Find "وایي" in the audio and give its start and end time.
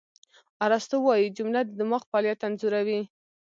1.05-1.27